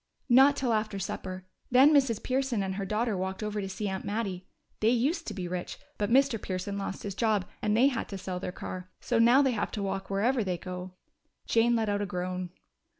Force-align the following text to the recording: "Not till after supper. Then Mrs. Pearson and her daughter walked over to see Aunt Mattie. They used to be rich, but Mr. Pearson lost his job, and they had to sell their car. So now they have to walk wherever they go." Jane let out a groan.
"Not 0.29 0.55
till 0.55 0.73
after 0.73 0.97
supper. 0.97 1.45
Then 1.69 1.93
Mrs. 1.93 2.23
Pearson 2.23 2.63
and 2.63 2.73
her 2.73 2.85
daughter 2.87 3.15
walked 3.15 3.43
over 3.43 3.61
to 3.61 3.69
see 3.69 3.87
Aunt 3.87 4.03
Mattie. 4.03 4.47
They 4.79 4.89
used 4.89 5.27
to 5.27 5.35
be 5.35 5.47
rich, 5.47 5.77
but 5.99 6.09
Mr. 6.09 6.41
Pearson 6.41 6.75
lost 6.75 7.03
his 7.03 7.13
job, 7.13 7.45
and 7.61 7.77
they 7.77 7.85
had 7.85 8.09
to 8.09 8.17
sell 8.17 8.39
their 8.39 8.51
car. 8.51 8.89
So 8.99 9.19
now 9.19 9.43
they 9.43 9.51
have 9.51 9.69
to 9.73 9.83
walk 9.83 10.09
wherever 10.09 10.43
they 10.43 10.57
go." 10.57 10.95
Jane 11.45 11.75
let 11.75 11.87
out 11.87 12.01
a 12.01 12.07
groan. 12.07 12.49